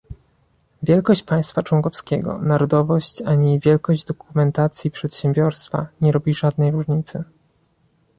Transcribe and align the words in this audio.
Wielkość 0.83 1.23
państwa 1.23 1.63
członkowskiego, 1.63 2.41
narodowość 2.41 3.21
ani 3.21 3.59
wielkość 3.59 4.05
dokumentacji 4.05 4.91
przedsiębiorstwa 4.91 5.87
nie 6.01 6.11
robi 6.11 6.33
żadnej 6.33 6.71
różnicy 6.71 7.23